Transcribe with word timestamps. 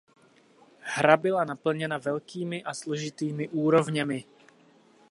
Hra 0.83 1.17
byla 1.17 1.43
naplněna 1.45 1.97
velkými 1.97 2.63
a 2.63 2.73
složitými 2.73 3.49
úrovněmi. 3.49 4.23